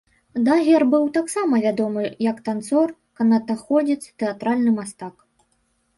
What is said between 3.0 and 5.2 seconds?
канатаходзец, тэатральны мастак.